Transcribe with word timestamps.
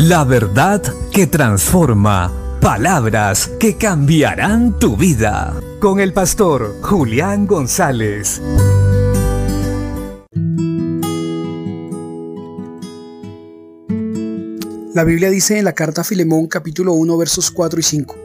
La 0.00 0.22
verdad 0.22 0.80
que 1.10 1.26
transforma. 1.26 2.32
Palabras 2.60 3.50
que 3.58 3.76
cambiarán 3.76 4.78
tu 4.78 4.96
vida. 4.96 5.60
Con 5.80 5.98
el 5.98 6.12
pastor 6.12 6.76
Julián 6.82 7.48
González. 7.48 8.40
La 14.94 15.02
Biblia 15.02 15.30
dice 15.30 15.58
en 15.58 15.64
la 15.64 15.72
carta 15.72 16.02
a 16.02 16.04
Filemón 16.04 16.46
capítulo 16.46 16.92
1 16.92 17.16
versos 17.16 17.50
4 17.50 17.80
y 17.80 17.82
5. 17.82 18.16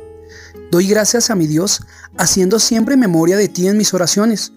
Doy 0.69 0.87
gracias 0.87 1.31
a 1.31 1.35
mi 1.35 1.47
Dios, 1.47 1.81
haciendo 2.19 2.59
siempre 2.59 2.97
memoria 2.97 3.35
de 3.35 3.47
ti 3.47 3.67
en 3.67 3.77
mis 3.77 3.95
oraciones, 3.95 4.53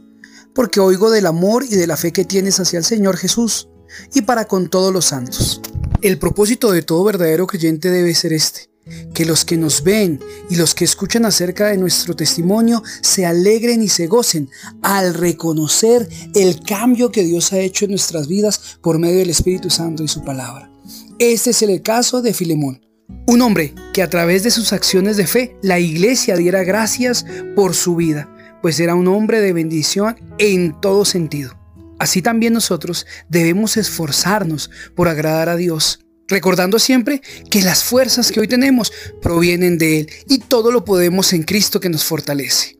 porque 0.54 0.80
oigo 0.80 1.10
del 1.10 1.24
amor 1.24 1.64
y 1.64 1.76
de 1.76 1.86
la 1.86 1.96
fe 1.96 2.12
que 2.12 2.26
tienes 2.26 2.60
hacia 2.60 2.78
el 2.78 2.84
Señor 2.84 3.16
Jesús, 3.16 3.70
y 4.12 4.20
para 4.20 4.44
con 4.44 4.68
todos 4.68 4.92
los 4.92 5.06
santos. 5.06 5.62
El 6.02 6.18
propósito 6.18 6.72
de 6.72 6.82
todo 6.82 7.04
verdadero 7.04 7.46
creyente 7.46 7.90
debe 7.90 8.14
ser 8.14 8.32
este, 8.32 8.68
que 9.14 9.24
los 9.24 9.44
que 9.44 9.56
nos 9.56 9.82
ven 9.82 10.20
y 10.50 10.56
los 10.56 10.74
que 10.74 10.84
escuchan 10.84 11.24
acerca 11.24 11.68
de 11.68 11.78
nuestro 11.78 12.14
testimonio 12.14 12.82
se 13.00 13.24
alegren 13.24 13.82
y 13.82 13.88
se 13.88 14.06
gocen 14.06 14.50
al 14.82 15.14
reconocer 15.14 16.08
el 16.34 16.60
cambio 16.60 17.10
que 17.10 17.24
Dios 17.24 17.52
ha 17.52 17.58
hecho 17.58 17.86
en 17.86 17.92
nuestras 17.92 18.28
vidas 18.28 18.78
por 18.82 18.98
medio 18.98 19.18
del 19.18 19.30
Espíritu 19.30 19.70
Santo 19.70 20.02
y 20.02 20.08
su 20.08 20.22
palabra. 20.22 20.70
Este 21.18 21.50
es 21.50 21.62
el 21.62 21.82
caso 21.82 22.20
de 22.20 22.34
Filemón, 22.34 22.86
un 23.26 23.40
hombre 23.40 23.74
que 23.94 24.02
a 24.02 24.10
través 24.10 24.42
de 24.42 24.50
sus 24.50 24.74
acciones 24.74 25.16
de 25.16 25.26
fe 25.26 25.56
la 25.62 25.80
iglesia 25.80 26.36
diera 26.36 26.62
gracias 26.62 27.24
por 27.54 27.74
su 27.74 27.96
vida, 27.96 28.28
pues 28.60 28.78
era 28.80 28.94
un 28.94 29.08
hombre 29.08 29.40
de 29.40 29.54
bendición 29.54 30.16
en 30.38 30.78
todo 30.80 31.06
sentido. 31.06 31.65
Así 31.98 32.22
también 32.22 32.52
nosotros 32.52 33.06
debemos 33.28 33.76
esforzarnos 33.76 34.70
por 34.94 35.08
agradar 35.08 35.48
a 35.48 35.56
Dios, 35.56 36.00
recordando 36.28 36.78
siempre 36.78 37.22
que 37.50 37.62
las 37.62 37.84
fuerzas 37.84 38.30
que 38.30 38.40
hoy 38.40 38.48
tenemos 38.48 38.92
provienen 39.22 39.78
de 39.78 40.00
Él 40.00 40.10
y 40.28 40.38
todo 40.38 40.72
lo 40.72 40.84
podemos 40.84 41.32
en 41.32 41.42
Cristo 41.42 41.80
que 41.80 41.88
nos 41.88 42.04
fortalece. 42.04 42.78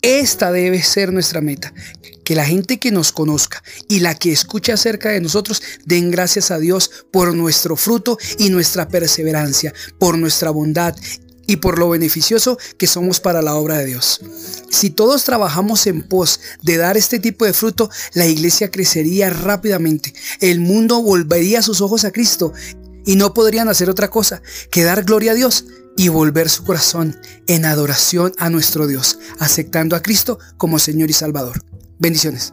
Esta 0.00 0.52
debe 0.52 0.80
ser 0.82 1.12
nuestra 1.12 1.40
meta, 1.40 1.72
que 2.24 2.36
la 2.36 2.44
gente 2.44 2.78
que 2.78 2.92
nos 2.92 3.10
conozca 3.10 3.62
y 3.88 3.98
la 3.98 4.14
que 4.14 4.30
escuche 4.30 4.70
acerca 4.70 5.08
de 5.08 5.20
nosotros 5.20 5.60
den 5.86 6.10
gracias 6.10 6.50
a 6.50 6.58
Dios 6.58 7.06
por 7.10 7.34
nuestro 7.34 7.74
fruto 7.74 8.16
y 8.38 8.50
nuestra 8.50 8.88
perseverancia, 8.88 9.74
por 9.98 10.16
nuestra 10.16 10.50
bondad 10.50 10.94
y 11.48 11.56
por 11.56 11.78
lo 11.78 11.88
beneficioso 11.88 12.58
que 12.76 12.86
somos 12.86 13.18
para 13.18 13.42
la 13.42 13.54
obra 13.54 13.78
de 13.78 13.86
Dios. 13.86 14.20
Si 14.70 14.90
todos 14.90 15.24
trabajamos 15.24 15.86
en 15.86 16.02
pos 16.02 16.40
de 16.62 16.76
dar 16.76 16.96
este 16.96 17.18
tipo 17.18 17.46
de 17.46 17.54
fruto, 17.54 17.90
la 18.12 18.26
iglesia 18.26 18.70
crecería 18.70 19.30
rápidamente, 19.30 20.12
el 20.40 20.60
mundo 20.60 21.02
volvería 21.02 21.62
sus 21.62 21.80
ojos 21.80 22.04
a 22.04 22.12
Cristo 22.12 22.52
y 23.06 23.16
no 23.16 23.32
podrían 23.32 23.70
hacer 23.70 23.88
otra 23.88 24.10
cosa 24.10 24.42
que 24.70 24.84
dar 24.84 25.04
gloria 25.04 25.32
a 25.32 25.34
Dios 25.34 25.64
y 25.96 26.08
volver 26.08 26.50
su 26.50 26.64
corazón 26.64 27.18
en 27.46 27.64
adoración 27.64 28.32
a 28.38 28.50
nuestro 28.50 28.86
Dios, 28.86 29.18
aceptando 29.38 29.96
a 29.96 30.02
Cristo 30.02 30.38
como 30.58 30.78
Señor 30.78 31.08
y 31.08 31.14
Salvador. 31.14 31.62
Bendiciones. 31.98 32.52